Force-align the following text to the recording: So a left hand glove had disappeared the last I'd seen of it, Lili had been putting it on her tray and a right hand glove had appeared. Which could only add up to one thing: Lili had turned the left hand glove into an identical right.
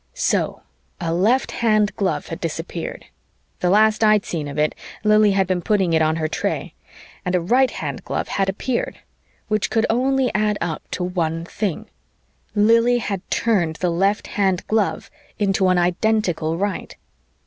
So 0.15 0.63
a 0.99 1.13
left 1.13 1.51
hand 1.51 1.95
glove 1.95 2.29
had 2.29 2.39
disappeared 2.39 3.05
the 3.59 3.69
last 3.69 4.03
I'd 4.03 4.25
seen 4.25 4.47
of 4.47 4.57
it, 4.57 4.73
Lili 5.03 5.33
had 5.33 5.45
been 5.45 5.61
putting 5.61 5.93
it 5.93 6.01
on 6.01 6.15
her 6.15 6.27
tray 6.27 6.73
and 7.23 7.35
a 7.35 7.39
right 7.39 7.69
hand 7.69 8.03
glove 8.03 8.27
had 8.29 8.49
appeared. 8.49 8.97
Which 9.47 9.69
could 9.69 9.85
only 9.91 10.33
add 10.33 10.57
up 10.59 10.81
to 10.93 11.03
one 11.03 11.45
thing: 11.45 11.85
Lili 12.55 12.97
had 12.97 13.21
turned 13.29 13.75
the 13.75 13.91
left 13.91 14.25
hand 14.25 14.65
glove 14.65 15.11
into 15.37 15.67
an 15.67 15.77
identical 15.77 16.57
right. 16.57 16.95